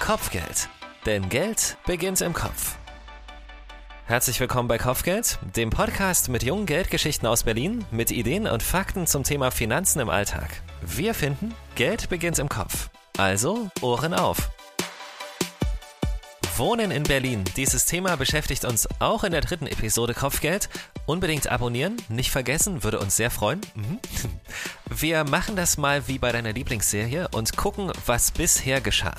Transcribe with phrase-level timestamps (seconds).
[0.00, 0.68] Kopfgeld.
[1.06, 2.76] Denn Geld beginnt im Kopf.
[4.06, 9.06] Herzlich willkommen bei Kopfgeld, dem Podcast mit jungen Geldgeschichten aus Berlin, mit Ideen und Fakten
[9.06, 10.62] zum Thema Finanzen im Alltag.
[10.80, 12.88] Wir finden, Geld beginnt im Kopf.
[13.18, 14.50] Also Ohren auf.
[16.56, 17.44] Wohnen in Berlin.
[17.56, 20.68] Dieses Thema beschäftigt uns auch in der dritten Episode Kopfgeld.
[21.06, 23.60] Unbedingt abonnieren, nicht vergessen, würde uns sehr freuen.
[25.00, 29.14] Wir machen das mal wie bei deiner Lieblingsserie und gucken, was bisher geschah.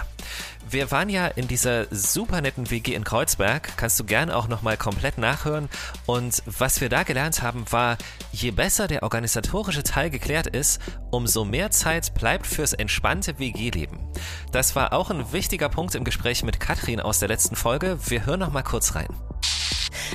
[0.70, 4.78] Wir waren ja in dieser super netten WG in Kreuzberg, kannst du gern auch nochmal
[4.78, 5.70] komplett nachhören.
[6.06, 7.98] Und was wir da gelernt haben, war,
[8.32, 10.80] je besser der organisatorische Teil geklärt ist,
[11.10, 13.98] umso mehr Zeit bleibt fürs entspannte WG-Leben.
[14.52, 17.98] Das war auch ein wichtiger Punkt im Gespräch mit Katrin aus der letzten Folge.
[18.06, 19.10] Wir hören nochmal kurz rein.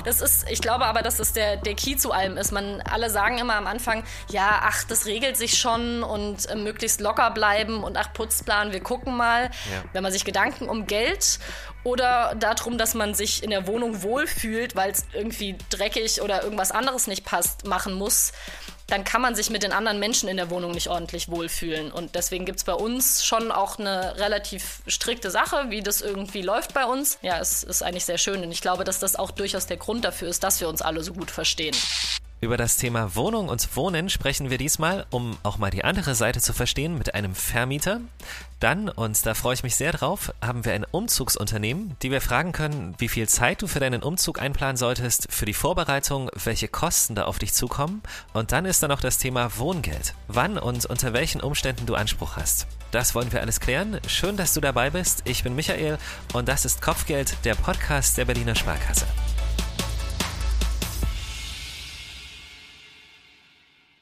[0.05, 2.51] Das ist, ich glaube aber, dass das der, der Key zu allem ist.
[2.51, 7.01] Man, alle sagen immer am Anfang, ja, ach, das regelt sich schon und äh, möglichst
[7.01, 9.43] locker bleiben und ach, Putzplan, wir gucken mal.
[9.43, 9.83] Ja.
[9.93, 11.39] Wenn man sich Gedanken um Geld
[11.83, 16.71] oder darum, dass man sich in der Wohnung wohlfühlt, weil es irgendwie dreckig oder irgendwas
[16.71, 18.33] anderes nicht passt, machen muss,
[18.87, 21.91] dann kann man sich mit den anderen Menschen in der Wohnung nicht ordentlich wohlfühlen.
[21.91, 26.41] Und deswegen gibt es bei uns schon auch eine relativ strikte Sache, wie das irgendwie
[26.41, 27.19] läuft bei uns.
[27.21, 30.05] Ja, es ist eigentlich sehr schön und ich glaube, dass das auch durchaus der Grund
[30.05, 31.75] dafür ist, dass wir uns alle so gut verstehen.
[32.39, 36.39] Über das Thema Wohnung und Wohnen sprechen wir diesmal, um auch mal die andere Seite
[36.39, 37.99] zu verstehen, mit einem Vermieter.
[38.59, 42.51] Dann, und da freue ich mich sehr drauf, haben wir ein Umzugsunternehmen, die wir fragen
[42.51, 47.15] können, wie viel Zeit du für deinen Umzug einplanen solltest, für die Vorbereitung, welche Kosten
[47.15, 48.03] da auf dich zukommen.
[48.33, 50.13] Und dann ist da noch das Thema Wohngeld.
[50.27, 52.67] Wann und unter welchen Umständen du Anspruch hast.
[52.91, 53.99] Das wollen wir alles klären.
[54.07, 55.23] Schön, dass du dabei bist.
[55.25, 55.97] Ich bin Michael
[56.33, 59.07] und das ist Kopfgeld, der Podcast der Berliner Sparkasse.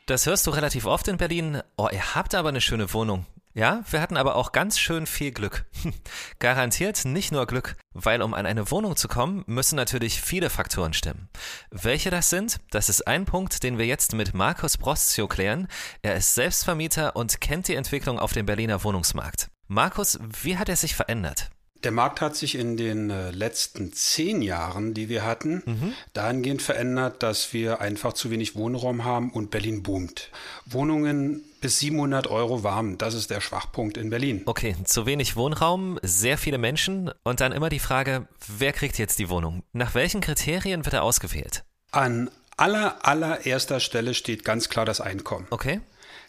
[0.08, 1.64] Das hörst du relativ oft in Berlin.
[1.78, 3.25] Oh, ihr habt aber eine schöne Wohnung.
[3.56, 5.66] Ja, wir hatten aber auch ganz schön viel Glück.
[6.39, 10.94] Garantiert nicht nur Glück, weil um an eine Wohnung zu kommen, müssen natürlich viele Faktoren
[10.94, 11.28] stimmen.
[11.72, 15.68] Welche das sind, das ist ein Punkt, den wir jetzt mit Markus Brostio klären.
[16.03, 19.50] Er ist Selbstvermieter und kennt die Entwicklung auf dem Berliner Wohnungsmarkt.
[19.68, 21.50] Markus, wie hat er sich verändert?
[21.84, 25.94] Der Markt hat sich in den äh, letzten zehn Jahren, die wir hatten, mhm.
[26.13, 30.31] dahingehend verändert, dass wir einfach zu wenig Wohnraum haben und Berlin boomt.
[30.66, 34.44] Wohnungen bis 700 Euro warm, das ist der Schwachpunkt in Berlin.
[34.46, 39.19] Okay, zu wenig Wohnraum, sehr viele Menschen und dann immer die Frage, wer kriegt jetzt
[39.19, 39.64] die Wohnung?
[39.74, 41.64] Nach welchen Kriterien wird er ausgewählt?
[41.91, 45.47] An aller, allererster Stelle steht ganz klar das Einkommen.
[45.50, 45.81] Okay.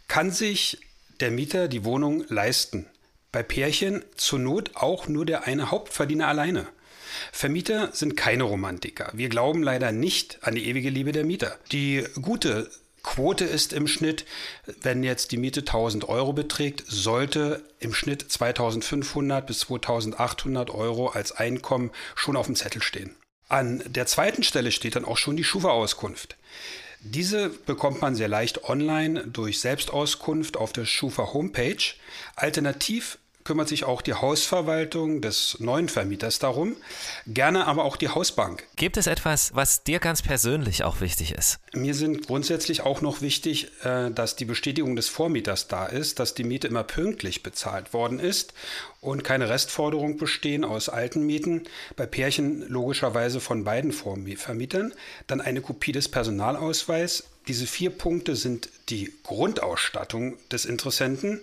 [0.09, 0.79] Kann sich
[1.21, 2.87] der Mieter die Wohnung leisten?
[3.37, 6.67] Bei Pärchen zur Not auch nur der eine Hauptverdiener alleine.
[7.33, 9.11] Vermieter sind keine Romantiker.
[9.13, 11.59] Wir glauben leider nicht an die ewige Liebe der Mieter.
[11.71, 12.71] Die gute
[13.03, 14.25] Quote ist im Schnitt,
[14.81, 21.33] wenn jetzt die Miete 1000 Euro beträgt, sollte im Schnitt 2500 bis 2800 Euro als
[21.33, 23.17] Einkommen schon auf dem Zettel stehen.
[23.49, 26.39] An der zweiten Stelle steht dann auch schon die Schufa-Auskunft.
[27.01, 31.85] Diese bekommt man sehr leicht online durch Selbstauskunft auf der Schufa Homepage.
[32.35, 36.77] Alternativ kümmert sich auch die Hausverwaltung des neuen Vermieters darum,
[37.27, 38.65] gerne aber auch die Hausbank.
[38.77, 41.59] Gibt es etwas, was dir ganz persönlich auch wichtig ist?
[41.73, 46.35] Mir sind grundsätzlich auch noch wichtig, äh, dass die Bestätigung des Vormieters da ist, dass
[46.35, 48.53] die Miete immer pünktlich bezahlt worden ist
[49.01, 51.63] und keine Restforderungen bestehen aus alten Mieten,
[51.95, 54.93] bei Pärchen logischerweise von beiden Vermietern,
[55.29, 57.25] dann eine Kopie des Personalausweis.
[57.47, 61.41] Diese vier Punkte sind die Grundausstattung des Interessenten.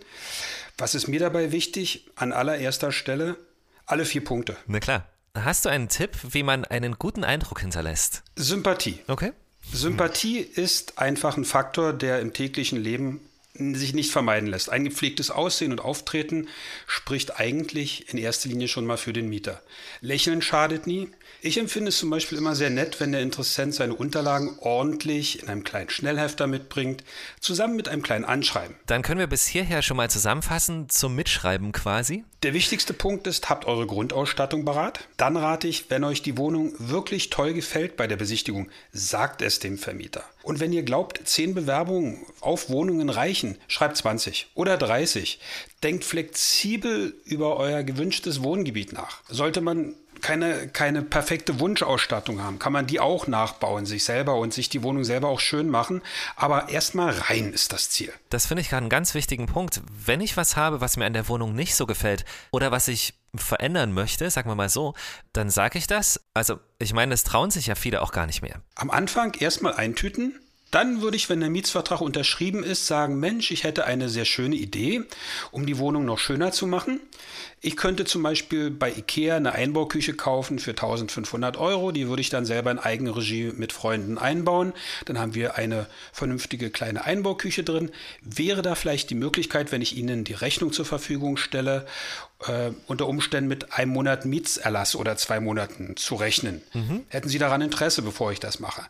[0.78, 2.10] Was ist mir dabei wichtig?
[2.16, 3.38] An allererster Stelle
[3.86, 4.58] alle vier Punkte.
[4.68, 5.10] Na klar.
[5.36, 8.24] Hast du einen Tipp, wie man einen guten Eindruck hinterlässt?
[8.36, 9.00] Sympathie.
[9.08, 9.34] Okay.
[9.72, 13.20] Sympathie ist einfach ein Faktor, der im täglichen Leben
[13.56, 14.70] sich nicht vermeiden lässt.
[14.72, 16.48] Ein gepflegtes Aussehen und Auftreten
[16.88, 19.62] spricht eigentlich in erster Linie schon mal für den Mieter.
[20.02, 21.10] Lächeln schadet nie.
[21.42, 25.50] Ich empfinde es zum Beispiel immer sehr nett, wenn der Interessent seine Unterlagen ordentlich in
[25.50, 27.04] einem kleinen Schnellhefter mitbringt,
[27.40, 28.76] zusammen mit einem kleinen Anschreiben.
[28.88, 32.24] Dann können wir bis hierher schon mal zusammenfassen, zum Mitschreiben quasi.
[32.44, 35.08] Der wichtigste Punkt ist, habt eure Grundausstattung parat.
[35.16, 39.60] Dann rate ich, wenn euch die Wohnung wirklich toll gefällt bei der Besichtigung, sagt es
[39.60, 40.26] dem Vermieter.
[40.44, 45.40] Und wenn ihr glaubt, 10 Bewerbungen auf Wohnungen reichen, schreibt 20 oder 30.
[45.84, 49.22] Denkt flexibel über euer gewünschtes Wohngebiet nach.
[49.30, 54.54] Sollte man keine, keine perfekte Wunschausstattung haben, kann man die auch nachbauen, sich selber und
[54.54, 56.02] sich die Wohnung selber auch schön machen.
[56.36, 58.12] Aber erstmal rein ist das Ziel.
[58.30, 59.82] Das finde ich gerade einen ganz wichtigen Punkt.
[60.06, 63.14] Wenn ich was habe, was mir an der Wohnung nicht so gefällt oder was ich
[63.36, 64.94] verändern möchte, sagen wir mal so,
[65.34, 66.22] dann sage ich das.
[66.34, 68.62] Also, ich meine, es trauen sich ja viele auch gar nicht mehr.
[68.76, 70.40] Am Anfang erstmal eintüten,
[70.74, 74.56] Dann würde ich, wenn der Mietsvertrag unterschrieben ist, sagen, Mensch, ich hätte eine sehr schöne
[74.56, 75.04] Idee,
[75.52, 77.00] um die Wohnung noch schöner zu machen.
[77.62, 81.92] Ich könnte zum Beispiel bei Ikea eine Einbauküche kaufen für 1500 Euro.
[81.92, 84.74] Die würde ich dann selber in Eigenregie mit Freunden einbauen.
[85.06, 87.92] Dann haben wir eine vernünftige kleine Einbauküche drin.
[88.24, 91.86] Wäre da vielleicht die Möglichkeit, wenn ich Ihnen die Rechnung zur Verfügung stelle,
[92.48, 96.64] äh, unter Umständen mit einem Monat Mietserlass oder zwei Monaten zu rechnen?
[96.74, 97.04] Mhm.
[97.10, 98.82] Hätten Sie daran Interesse, bevor ich das mache?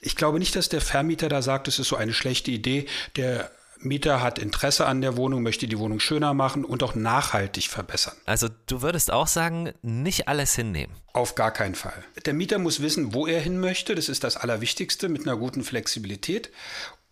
[0.00, 2.86] Ich glaube nicht, dass der Vermieter da sagt, es ist so eine schlechte Idee.
[3.16, 7.68] Der Mieter hat Interesse an der Wohnung, möchte die Wohnung schöner machen und auch nachhaltig
[7.68, 8.16] verbessern.
[8.26, 10.94] Also du würdest auch sagen, nicht alles hinnehmen.
[11.12, 12.04] Auf gar keinen Fall.
[12.24, 13.94] Der Mieter muss wissen, wo er hin möchte.
[13.94, 16.50] Das ist das Allerwichtigste mit einer guten Flexibilität.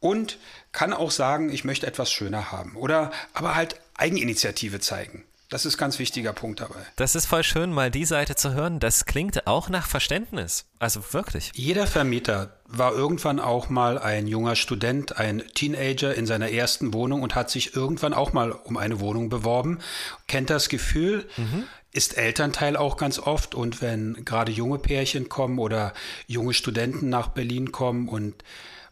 [0.01, 0.39] Und
[0.71, 2.77] kann auch sagen, ich möchte etwas schöner haben.
[2.77, 5.25] Oder aber halt Eigeninitiative zeigen.
[5.51, 6.81] Das ist ein ganz wichtiger Punkt dabei.
[6.97, 8.81] Das ist voll schön, mal die Seite zu hören.
[8.81, 10.67] Das klingt auch nach Verständnis.
[10.79, 11.51] Also wirklich.
[11.55, 17.23] Jeder Vermieter war irgendwann auch mal ein junger Student, ein Teenager in seiner ersten Wohnung
[17.23, 19.79] und hat sich irgendwann auch mal um eine Wohnung beworben,
[20.27, 21.65] kennt das Gefühl, mhm.
[21.93, 25.95] ist Elternteil auch ganz oft und wenn gerade junge Pärchen kommen oder
[26.27, 28.45] junge Studenten nach Berlin kommen und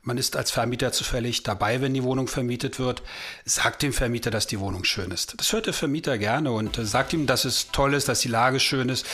[0.07, 3.03] man ist als Vermieter zufällig dabei, wenn die Wohnung vermietet wird.
[3.45, 5.35] Sagt dem Vermieter, dass die Wohnung schön ist.
[5.37, 8.29] Das hört der Vermieter gerne und äh, sagt ihm, dass es toll ist, dass die
[8.29, 9.05] Lage schön ist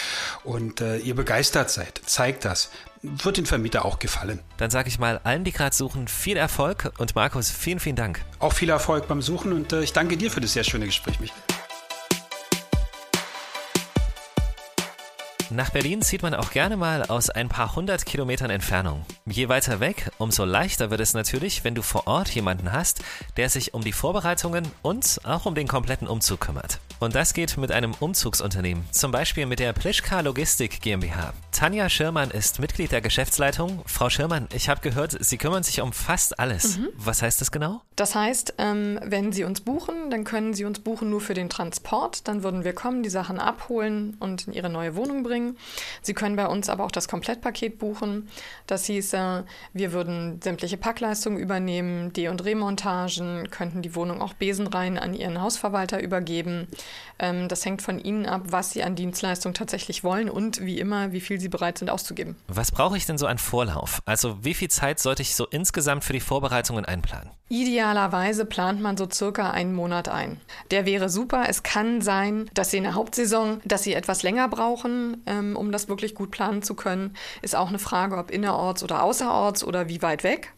[0.45, 2.03] und äh, ihr begeistert seid.
[2.05, 2.71] Zeigt das.
[3.03, 4.39] Wird dem Vermieter auch gefallen.
[4.59, 8.25] Dann sage ich mal allen, die gerade suchen, viel Erfolg und Markus, vielen, vielen Dank.
[8.39, 11.19] Auch viel Erfolg beim Suchen und äh, ich danke dir für das sehr schöne Gespräch,
[11.19, 11.52] Michael.
[15.55, 19.05] Nach Berlin zieht man auch gerne mal aus ein paar hundert Kilometern Entfernung.
[19.27, 23.03] Je weiter weg, umso leichter wird es natürlich, wenn du vor Ort jemanden hast,
[23.37, 26.79] der sich um die Vorbereitungen und auch um den kompletten Umzug kümmert.
[27.01, 31.35] Und das geht mit einem Umzugsunternehmen, zum Beispiel mit der Plischka Logistik GmbH.
[31.51, 33.83] Tanja Schirmann ist Mitglied der Geschäftsleitung.
[33.85, 36.79] Frau Schirmann, ich habe gehört, Sie kümmern sich um fast alles.
[36.79, 36.89] Mhm.
[36.97, 37.83] Was heißt das genau?
[37.97, 41.51] Das heißt, ähm, wenn Sie uns buchen, dann können Sie uns buchen nur für den
[41.51, 42.27] Transport.
[42.27, 45.42] Dann würden wir kommen, die Sachen abholen und in Ihre neue Wohnung bringen.
[46.03, 48.29] Sie können bei uns aber auch das Komplettpaket buchen.
[48.67, 54.99] Das hieße, wir würden sämtliche Packleistungen übernehmen, D- und Remontagen, könnten die Wohnung auch besenrein
[54.99, 56.69] an Ihren Hausverwalter übergeben.
[57.19, 61.13] Ähm, das hängt von Ihnen ab, was Sie an Dienstleistung tatsächlich wollen und wie immer,
[61.13, 62.37] wie viel Sie bereit sind auszugeben.
[62.49, 64.03] Was brauche ich denn so an Vorlauf?
[64.05, 67.31] Also wie viel Zeit sollte ich so insgesamt für die Vorbereitungen einplanen?
[67.53, 70.41] Idealerweise plant man so circa einen Monat ein.
[70.71, 71.45] Der wäre super.
[71.49, 75.73] Es kann sein, dass Sie in der Hauptsaison, dass Sie etwas länger brauchen, ähm, um
[75.73, 77.17] das wirklich gut planen zu können.
[77.41, 80.53] Ist auch eine Frage, ob innerorts oder außerorts oder wie weit weg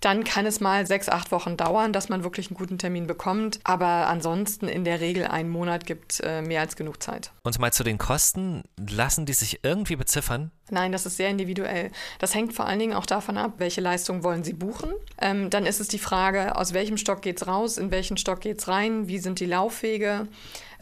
[0.00, 3.60] dann kann es mal sechs, acht Wochen dauern, dass man wirklich einen guten Termin bekommt.
[3.64, 7.32] Aber ansonsten in der Regel einen Monat gibt äh, mehr als genug Zeit.
[7.42, 10.50] Und mal zu den Kosten, lassen die sich irgendwie beziffern?
[10.70, 11.90] Nein, das ist sehr individuell.
[12.18, 14.90] Das hängt vor allen Dingen auch davon ab, welche Leistung wollen Sie buchen.
[15.20, 18.40] Ähm, dann ist es die Frage, aus welchem Stock geht es raus, in welchen Stock
[18.40, 20.28] geht es rein, wie sind die Laufwege.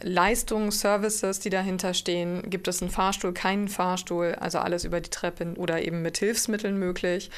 [0.01, 2.49] Leistungen, Services, die dahinter stehen.
[2.49, 6.77] Gibt es einen Fahrstuhl, keinen Fahrstuhl, also alles über die Treppe oder eben mit Hilfsmitteln
[6.77, 7.29] möglich.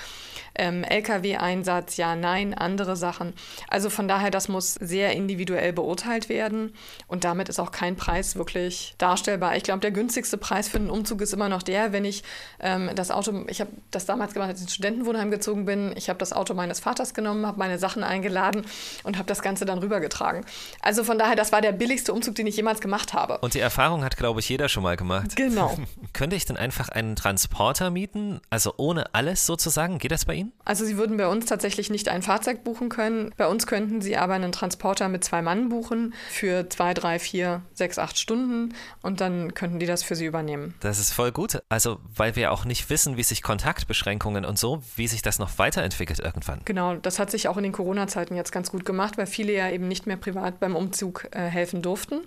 [0.54, 3.34] Ähm, Lkw-Einsatz, ja, nein, andere Sachen.
[3.70, 6.74] Also von daher, das muss sehr individuell beurteilt werden
[7.08, 9.56] und damit ist auch kein Preis wirklich darstellbar.
[9.56, 12.24] Ich glaube, der günstigste Preis für einen Umzug ist immer noch der, wenn ich
[12.60, 16.10] ähm, das Auto, ich habe das damals gemacht, als ich ins Studentenwohnheim gezogen bin, ich
[16.10, 18.66] habe das Auto meines Vaters genommen, habe meine Sachen eingeladen
[19.04, 20.46] und habe das Ganze dann rübergetragen.
[20.82, 23.40] Also von daher, das war der billigste Umzug, den ich jemals gemacht habe.
[23.40, 25.36] Und die Erfahrung hat, glaube ich, jeder schon mal gemacht.
[25.36, 25.78] Genau.
[26.14, 29.98] Könnte ich denn einfach einen Transporter mieten, also ohne alles sozusagen?
[29.98, 30.52] Geht das bei Ihnen?
[30.66, 33.34] Also Sie würden bei uns tatsächlich nicht ein Fahrzeug buchen können.
[33.38, 37.62] Bei uns könnten Sie aber einen Transporter mit zwei Mann buchen für zwei, drei, vier,
[37.74, 40.76] sechs, acht Stunden und dann könnten die das für Sie übernehmen.
[40.80, 41.62] Das ist voll gut.
[41.70, 45.58] Also weil wir auch nicht wissen, wie sich Kontaktbeschränkungen und so, wie sich das noch
[45.58, 46.62] weiterentwickelt irgendwann.
[46.66, 49.70] Genau, das hat sich auch in den Corona-Zeiten jetzt ganz gut gemacht, weil viele ja
[49.70, 52.22] eben nicht mehr privat beim Umzug äh, helfen durften.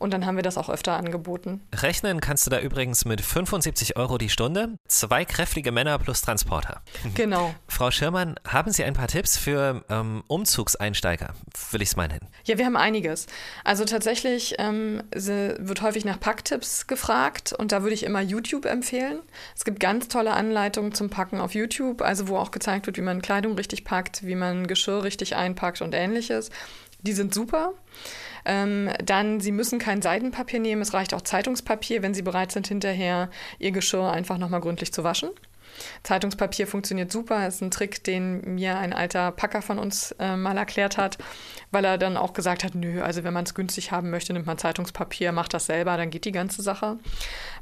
[0.00, 1.60] Und dann haben wir das auch öfter angeboten.
[1.74, 4.78] Rechnen kannst du da übrigens mit 75 Euro die Stunde.
[4.88, 6.80] Zwei kräftige Männer plus Transporter.
[7.14, 7.54] Genau.
[7.68, 11.34] Frau Schirmann, haben Sie ein paar Tipps für ähm, Umzugseinsteiger?
[11.70, 12.26] Will ich es mal nennen.
[12.44, 13.26] Ja, wir haben einiges.
[13.62, 19.20] Also tatsächlich ähm, wird häufig nach Packtipps gefragt und da würde ich immer YouTube empfehlen.
[19.54, 23.02] Es gibt ganz tolle Anleitungen zum Packen auf YouTube, also wo auch gezeigt wird, wie
[23.02, 26.48] man Kleidung richtig packt, wie man Geschirr richtig einpackt und ähnliches.
[27.02, 27.74] Die sind super.
[28.44, 32.68] Ähm, dann, Sie müssen kein Seidenpapier nehmen, es reicht auch Zeitungspapier, wenn Sie bereit sind,
[32.68, 35.30] hinterher Ihr Geschirr einfach nochmal gründlich zu waschen.
[36.02, 37.46] Zeitungspapier funktioniert super.
[37.46, 41.18] Ist ein Trick, den mir ein alter Packer von uns äh, mal erklärt hat,
[41.70, 44.46] weil er dann auch gesagt hat, nö, also wenn man es günstig haben möchte, nimmt
[44.46, 46.98] man Zeitungspapier, macht das selber, dann geht die ganze Sache.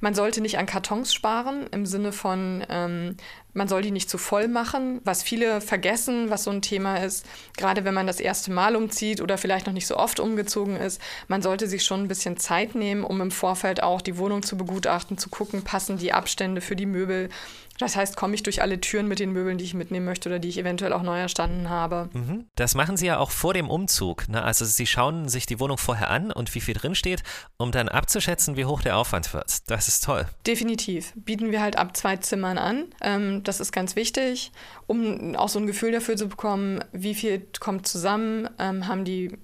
[0.01, 3.17] Man sollte nicht an Kartons sparen, im Sinne von, ähm,
[3.59, 5.01] Man soll die nicht zu voll machen.
[5.03, 9.21] Was viele vergessen, was so ein Thema ist, gerade wenn man das erste Mal umzieht
[9.21, 12.77] oder vielleicht noch nicht so oft umgezogen ist, man sollte sich schon ein bisschen Zeit
[12.77, 16.77] nehmen, um im Vorfeld auch die Wohnung zu begutachten, zu gucken, passen die Abstände für
[16.77, 17.31] die Möbel,
[17.79, 20.39] das heißt, komme ich durch alle Türen mit den Möbeln, die ich mitnehmen möchte oder
[20.39, 22.11] die ich eventuell auch neu erstanden habe.
[22.13, 22.47] Mhm.
[22.57, 24.29] Das machen Sie ja auch vor dem Umzug.
[24.29, 24.43] Ne?
[24.43, 27.23] Also Sie schauen sich die Wohnung vorher an und wie viel drin steht,
[27.57, 29.71] um dann abzuschätzen, wie hoch der Aufwand wird.
[29.71, 30.27] Das ist toll.
[30.47, 31.13] Definitiv.
[31.15, 32.87] Bieten wir halt ab zwei Zimmern an.
[33.01, 34.53] Ähm, das ist ganz wichtig,
[34.87, 39.37] um auch so ein Gefühl dafür zu bekommen, wie viel kommt zusammen, ähm, haben die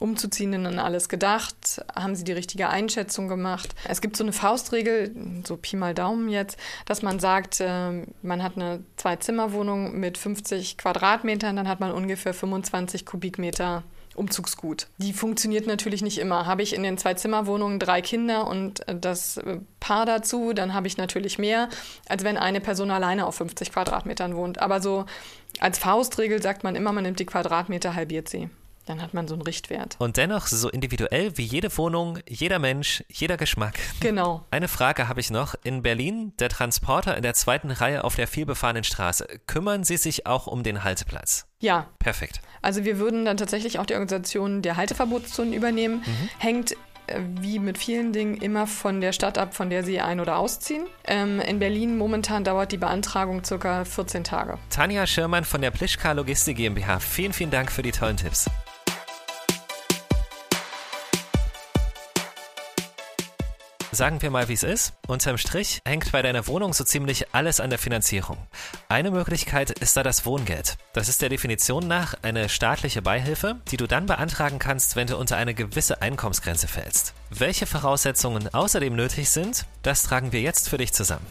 [0.00, 1.84] Umzuziehenden an alles gedacht?
[1.94, 3.74] Haben sie die richtige Einschätzung gemacht?
[3.86, 5.14] Es gibt so eine Faustregel,
[5.46, 10.78] so Pi mal Daumen jetzt, dass man sagt, äh, man hat eine Zwei-Zimmer-Wohnung mit 50
[10.78, 14.88] Quadratmetern, dann hat man ungefähr 25 Kubikmeter Umzugsgut.
[14.98, 16.46] Die funktioniert natürlich nicht immer.
[16.46, 19.40] Habe ich in den Zwei-Zimmer-Wohnungen drei Kinder und das
[19.78, 21.68] Paar dazu, dann habe ich natürlich mehr,
[22.08, 24.60] als wenn eine Person alleine auf 50 Quadratmetern wohnt.
[24.60, 25.06] Aber so
[25.58, 28.50] als Faustregel sagt man immer, man nimmt die Quadratmeter, halbiert sie.
[28.86, 29.96] Dann hat man so einen Richtwert.
[29.98, 33.78] Und dennoch so individuell wie jede Wohnung, jeder Mensch, jeder Geschmack.
[34.00, 34.44] Genau.
[34.50, 35.54] Eine Frage habe ich noch.
[35.62, 39.26] In Berlin, der Transporter in der zweiten Reihe auf der vielbefahrenen Straße.
[39.46, 41.46] Kümmern Sie sich auch um den Halteplatz?
[41.60, 41.88] Ja.
[41.98, 42.40] Perfekt.
[42.62, 46.02] Also wir würden dann tatsächlich auch die Organisation der Halteverbotszonen übernehmen.
[46.06, 46.28] Mhm.
[46.38, 46.72] Hängt
[47.06, 50.36] äh, wie mit vielen Dingen immer von der Stadt ab, von der sie ein- oder
[50.36, 50.86] ausziehen.
[51.04, 54.58] Ähm, in Berlin momentan dauert die Beantragung circa 14 Tage.
[54.70, 58.50] Tanja Schirmann von der Plischka Logistik GmbH, vielen, vielen Dank für die tollen Tipps.
[63.92, 64.92] Sagen wir mal, wie es ist.
[65.08, 68.36] Unterm Strich hängt bei deiner Wohnung so ziemlich alles an der Finanzierung.
[68.88, 70.76] Eine Möglichkeit ist da das Wohngeld.
[70.92, 75.16] Das ist der Definition nach eine staatliche Beihilfe, die du dann beantragen kannst, wenn du
[75.16, 77.14] unter eine gewisse Einkommensgrenze fällst.
[77.30, 81.26] Welche Voraussetzungen außerdem nötig sind, das tragen wir jetzt für dich zusammen.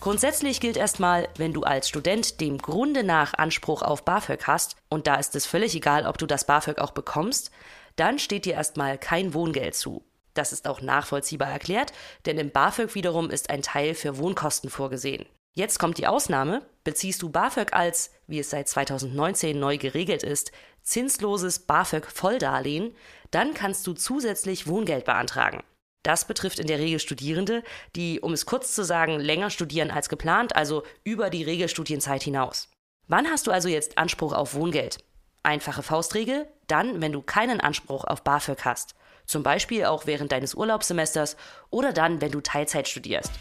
[0.00, 5.06] Grundsätzlich gilt erstmal, wenn du als Student dem Grunde nach Anspruch auf BAföG hast, und
[5.06, 7.50] da ist es völlig egal, ob du das BAföG auch bekommst,
[7.96, 10.04] dann steht dir erstmal kein Wohngeld zu.
[10.34, 11.92] Das ist auch nachvollziehbar erklärt,
[12.26, 15.26] denn im BAföG wiederum ist ein Teil für Wohnkosten vorgesehen.
[15.54, 16.62] Jetzt kommt die Ausnahme.
[16.84, 20.50] Beziehst du BAföG als, wie es seit 2019 neu geregelt ist,
[20.82, 22.94] zinsloses BAföG-Volldarlehen,
[23.30, 25.62] dann kannst du zusätzlich Wohngeld beantragen.
[26.02, 27.62] Das betrifft in der Regel Studierende,
[27.94, 32.68] die, um es kurz zu sagen, länger studieren als geplant, also über die Regelstudienzeit hinaus.
[33.06, 34.98] Wann hast du also jetzt Anspruch auf Wohngeld?
[35.44, 38.94] Einfache Faustregel, dann, wenn du keinen Anspruch auf BAföG hast.
[39.32, 41.38] Zum Beispiel auch während deines Urlaubssemesters
[41.70, 43.32] oder dann, wenn du Teilzeit studierst.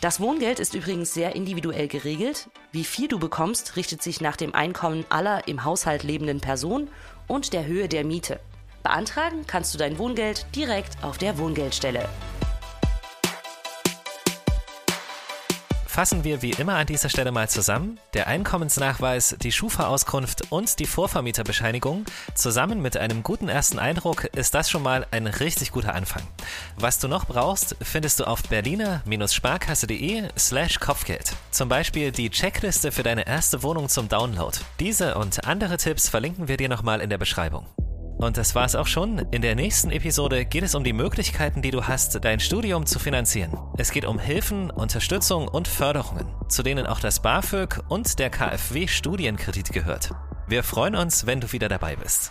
[0.00, 2.48] Das Wohngeld ist übrigens sehr individuell geregelt.
[2.70, 6.88] Wie viel du bekommst, richtet sich nach dem Einkommen aller im Haushalt lebenden Personen
[7.26, 8.38] und der Höhe der Miete.
[8.84, 12.08] Beantragen kannst du dein Wohngeld direkt auf der Wohngeldstelle.
[15.94, 18.00] Fassen wir wie immer an dieser Stelle mal zusammen.
[18.14, 24.68] Der Einkommensnachweis, die Schufa-Auskunft und die Vorvermieterbescheinigung zusammen mit einem guten ersten Eindruck ist das
[24.68, 26.24] schon mal ein richtig guter Anfang.
[26.74, 31.32] Was du noch brauchst, findest du auf berliner-sparkasse.de slash Kopfgeld.
[31.52, 34.58] Zum Beispiel die Checkliste für deine erste Wohnung zum Download.
[34.80, 37.68] Diese und andere Tipps verlinken wir dir nochmal in der Beschreibung.
[38.16, 39.18] Und das war's auch schon.
[39.30, 42.98] In der nächsten Episode geht es um die Möglichkeiten, die du hast, dein Studium zu
[42.98, 43.58] finanzieren.
[43.76, 48.86] Es geht um Hilfen, Unterstützung und Förderungen, zu denen auch das BAföG und der KfW
[48.86, 50.10] Studienkredit gehört.
[50.46, 52.30] Wir freuen uns, wenn du wieder dabei bist.